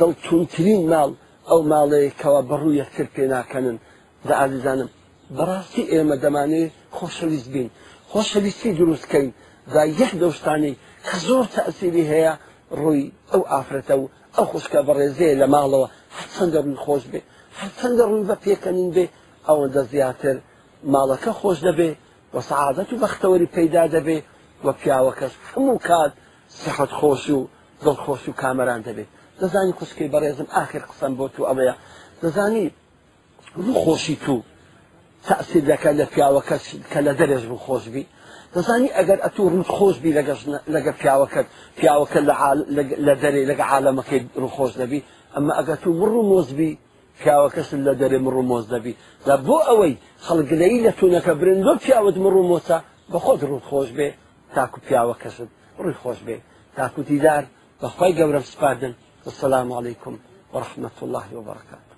دڵتونترین 0.00 0.82
ماڵ 0.92 1.10
ئەو 1.50 1.60
ماڵەیە 1.70 2.10
کەەوە 2.20 2.42
بەڕوو 2.48 2.78
یەکتر 2.82 3.06
پێناکەنن 3.14 3.76
دە 4.26 4.34
ئازیزانم 4.40 4.90
بەڕاستی 5.36 5.84
ئێمە 5.92 6.16
دەمانێت 6.22 6.72
خۆشەویست 6.96 7.48
بین 7.54 7.68
خۆشەویستی 8.10 8.72
دروستکەین 8.78 9.28
دا 9.72 9.82
یەک 10.00 10.12
دەشتانی 10.22 10.74
کە 11.06 11.14
زۆر 11.28 11.44
تەسیری 11.56 12.04
هەیە 12.12 12.32
ڕووی 12.80 13.04
ئەو 13.30 13.42
ئافرەتە 13.52 13.94
و 14.00 14.06
ئەو 14.36 14.46
خوشکە 14.50 14.80
بە 14.86 14.92
ڕێزەیە 14.98 15.38
لە 15.42 15.46
ماڵەوە 15.54 15.88
هەرچەندە 16.16 16.58
ڕووی 16.64 16.80
خۆش 16.84 17.04
بێ 17.12 17.20
هەرچەندە 17.60 18.02
ڕووی 18.10 18.26
بە 18.30 18.36
پێکەنین 18.44 18.90
بێ 18.96 19.06
ئەوەندە 19.48 19.82
زیاتر 19.92 20.36
ماڵەکە 20.94 21.32
خۆش 21.40 21.58
دەبێ 21.68 21.90
و 22.34 22.36
سعادەت 22.50 22.88
و 22.92 23.00
بەختەوەری 23.02 23.52
پەیدا 23.56 23.84
دەبێ 23.96 24.18
وە 24.64 24.72
پیاوەکەش 24.80 25.32
هەموو 25.50 25.78
کات 25.88 26.12
سەحەت 26.62 26.92
خۆش 26.98 27.24
و 27.36 27.40
دڵخۆش 27.84 28.22
و 28.28 28.36
کامەران 28.42 28.80
دەبێت 28.88 29.10
دەزانی 29.40 29.72
کوسکەی 29.78 30.10
بەڕێزم 30.14 30.48
ئاخر 30.56 30.82
قسەم 30.90 31.12
بۆ 31.18 31.26
تو 31.34 31.42
ئەمەیە 31.48 31.74
دەزانی 32.22 32.66
ڕوو 33.62 33.76
خۆشی 33.84 34.16
تو 34.24 34.36
تەسیر 35.26 35.62
دەکە 35.70 35.90
لە 35.98 36.06
پیاوەکە 36.12 36.56
کە 36.92 37.00
لە 37.06 37.12
دەرێژ 37.20 37.44
بوو 37.50 37.62
خۆشببی 37.66 38.04
دەزانی 38.54 38.90
ئەگەر 38.98 39.18
ئەتوو 39.24 39.52
ڕخۆش 39.62 39.96
بی 40.02 40.10
لەگە 40.74 40.92
پیاوەکەت 41.00 41.46
پیاوەکە 41.80 42.20
لە 43.06 43.14
دەرێ 43.22 43.40
لەگە 43.50 43.64
عاالەمەکەی 43.70 44.20
ڕخۆش 44.42 44.72
دەبی 44.82 45.00
ئەمە 45.34 45.52
ئەگە 45.58 45.76
تو 45.82 45.88
مڕ 46.00 46.12
و 46.18 46.28
مۆزبی 46.32 46.72
پیاوەکەس 47.22 47.68
لە 47.88 47.92
دەرێ 48.00 48.18
مڕ 48.26 48.34
و 48.40 48.48
مۆز 48.50 48.64
دەبی 48.74 48.94
دا 49.26 49.34
بۆ 49.46 49.56
ئەوەی 49.68 49.94
خەڵگلەی 50.26 50.78
لە 50.86 50.92
تونەکە 51.00 51.32
برن 51.40 51.60
بۆ 51.66 51.72
پیاوت 51.84 52.16
مڕ 52.24 52.34
و 52.40 52.48
مۆچە 52.50 52.78
بە 53.12 53.18
خۆت 53.24 53.40
ڕووخۆش 53.50 53.88
بێ 53.98 54.08
تاکو 54.56 54.78
پیاوەکەست 54.86 55.40
ڕووی 55.82 55.98
خۆش 56.02 56.18
بێ 56.26 56.36
تاکوتیدار 56.76 57.44
بەخوای 57.80 58.12
گەورە 58.18 58.40
سپاردن 58.52 58.94
والسلام 59.24 59.68
عليكم 59.78 60.14
ورحمة 60.54 60.96
الله 61.02 61.24
وبركاته 61.38 61.89